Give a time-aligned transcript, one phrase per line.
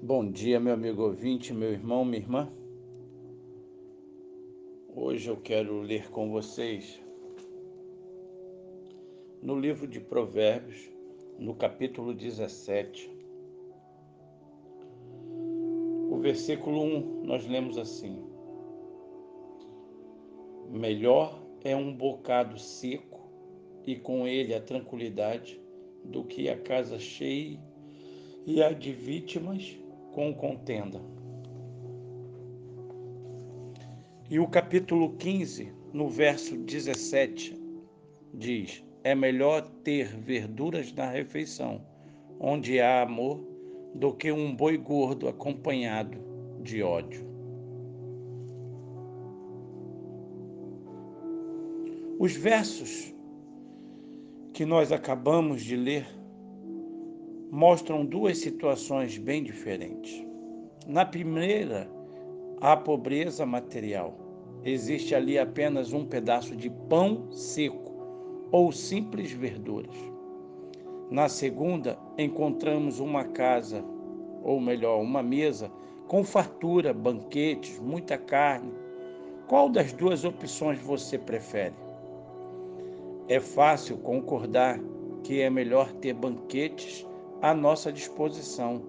[0.00, 2.48] Bom dia, meu amigo ouvinte, meu irmão, minha irmã.
[4.94, 7.02] Hoje eu quero ler com vocês
[9.42, 10.88] no livro de Provérbios,
[11.36, 13.10] no capítulo 17.
[16.08, 18.24] O versículo 1, nós lemos assim:
[20.70, 23.28] Melhor é um bocado seco
[23.84, 25.60] e com ele a tranquilidade
[26.04, 27.60] do que a casa cheia
[28.46, 29.76] e a de vítimas
[30.12, 31.00] com contenda.
[34.30, 37.58] E o capítulo 15, no verso 17,
[38.34, 41.80] diz: É melhor ter verduras na refeição,
[42.38, 43.42] onde há amor,
[43.94, 46.18] do que um boi gordo acompanhado
[46.62, 47.26] de ódio.
[52.18, 53.14] Os versos
[54.52, 56.06] que nós acabamos de ler
[57.50, 60.24] mostram duas situações bem diferentes.
[60.86, 61.90] Na primeira,
[62.60, 64.18] a pobreza material.
[64.64, 67.92] Existe ali apenas um pedaço de pão seco
[68.50, 69.96] ou simples verduras.
[71.10, 73.82] Na segunda, encontramos uma casa,
[74.42, 75.70] ou melhor, uma mesa
[76.06, 78.72] com fartura, banquetes, muita carne.
[79.46, 81.74] Qual das duas opções você prefere?
[83.26, 84.78] É fácil concordar
[85.22, 87.07] que é melhor ter banquetes
[87.40, 88.82] à nossa disposição.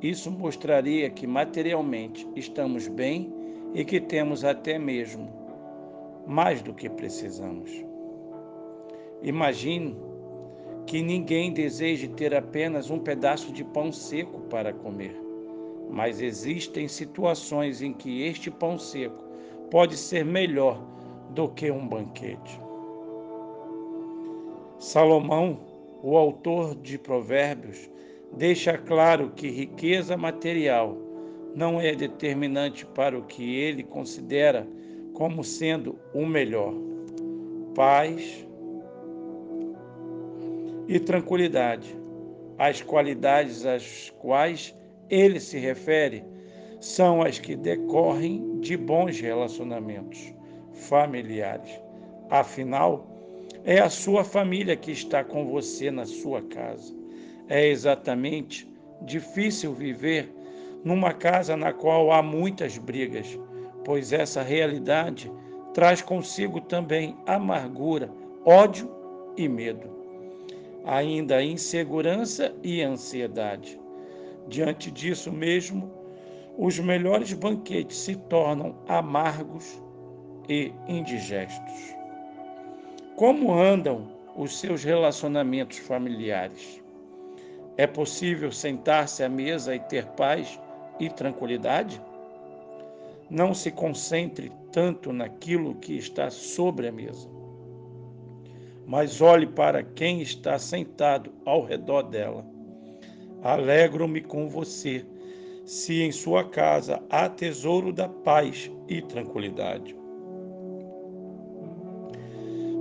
[0.00, 3.32] Isso mostraria que materialmente estamos bem
[3.74, 5.32] e que temos até mesmo
[6.26, 7.70] mais do que precisamos.
[9.22, 9.96] Imagine
[10.86, 15.16] que ninguém deseje ter apenas um pedaço de pão seco para comer,
[15.90, 19.22] mas existem situações em que este pão seco
[19.70, 20.82] pode ser melhor
[21.30, 22.60] do que um banquete.
[24.78, 25.60] Salomão
[26.02, 27.88] o autor de Provérbios
[28.36, 30.96] deixa claro que riqueza material
[31.54, 34.66] não é determinante para o que ele considera
[35.14, 36.74] como sendo o melhor.
[37.74, 38.46] Paz
[40.88, 41.96] e tranquilidade,
[42.58, 44.74] as qualidades às quais
[45.08, 46.24] ele se refere,
[46.80, 50.34] são as que decorrem de bons relacionamentos
[50.72, 51.70] familiares.
[52.28, 53.11] Afinal,
[53.64, 56.94] é a sua família que está com você na sua casa.
[57.48, 58.68] É exatamente
[59.02, 60.32] difícil viver
[60.84, 63.38] numa casa na qual há muitas brigas,
[63.84, 65.30] pois essa realidade
[65.74, 68.10] traz consigo também amargura,
[68.44, 68.90] ódio
[69.36, 69.90] e medo.
[70.84, 73.80] Ainda insegurança e ansiedade.
[74.48, 75.88] Diante disso mesmo,
[76.58, 79.80] os melhores banquetes se tornam amargos
[80.48, 82.01] e indigestos.
[83.16, 86.82] Como andam os seus relacionamentos familiares?
[87.76, 90.58] É possível sentar-se à mesa e ter paz
[90.98, 92.00] e tranquilidade?
[93.28, 97.28] Não se concentre tanto naquilo que está sobre a mesa,
[98.86, 102.44] mas olhe para quem está sentado ao redor dela.
[103.42, 105.04] Alegro-me com você,
[105.66, 110.01] se em sua casa há tesouro da paz e tranquilidade.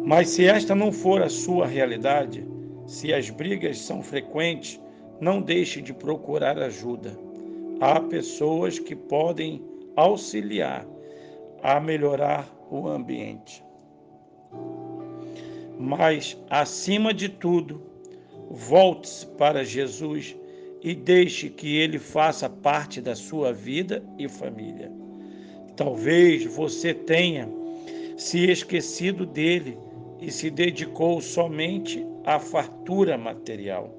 [0.03, 2.45] Mas se esta não for a sua realidade,
[2.87, 4.79] se as brigas são frequentes,
[5.19, 7.17] não deixe de procurar ajuda.
[7.79, 9.61] Há pessoas que podem
[9.95, 10.85] auxiliar
[11.61, 13.63] a melhorar o ambiente.
[15.77, 17.81] Mas, acima de tudo,
[18.49, 20.35] volte-se para Jesus
[20.81, 24.91] e deixe que ele faça parte da sua vida e família.
[25.75, 27.47] Talvez você tenha
[28.17, 29.77] se esquecido dele
[30.21, 33.91] e se dedicou somente à fartura material,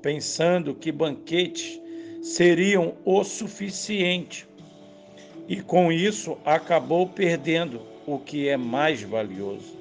[0.00, 1.78] pensando que banquetes
[2.22, 4.48] seriam o suficiente.
[5.46, 9.76] E com isso acabou perdendo o que é mais valioso.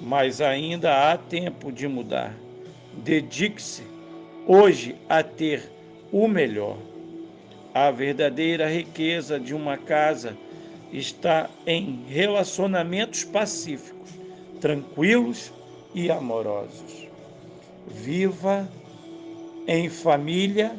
[0.00, 2.36] Mas ainda há tempo de mudar.
[2.98, 3.82] Dedique-se
[4.46, 5.68] hoje a ter
[6.12, 6.76] o melhor.
[7.74, 10.36] A verdadeira riqueza de uma casa
[10.92, 14.21] está em relacionamentos pacíficos
[14.62, 15.52] tranquilos
[15.92, 17.08] e amorosos.
[17.88, 18.68] Viva
[19.66, 20.74] em família,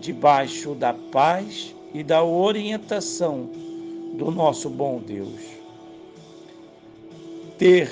[0.00, 3.50] debaixo da paz e da orientação
[4.14, 5.42] do nosso bom Deus.
[7.58, 7.90] Ter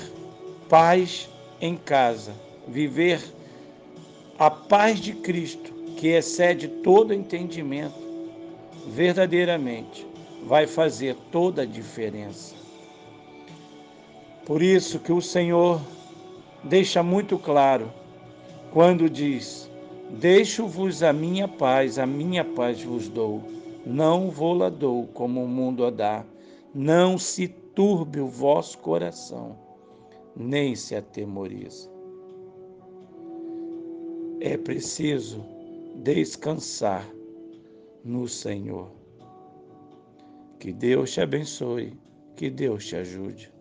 [0.67, 1.29] paz
[1.61, 2.33] em casa,
[2.67, 3.21] viver
[4.39, 8.03] a paz de Cristo, que excede todo entendimento,
[8.87, 10.05] verdadeiramente
[10.43, 12.64] vai fazer toda a diferença.
[14.45, 15.81] Por isso que o Senhor
[16.63, 17.91] deixa muito claro
[18.71, 19.67] quando diz:
[20.19, 23.41] Deixo-vos a minha paz, a minha paz vos dou.
[23.83, 26.23] Não vou-la dou como o mundo a dá.
[26.73, 29.57] Não se turbe o vosso coração,
[30.35, 31.89] nem se atemorize.
[34.39, 35.43] É preciso
[35.95, 37.09] descansar
[38.03, 38.91] no Senhor.
[40.59, 41.93] Que Deus te abençoe,
[42.35, 43.54] que Deus te ajude.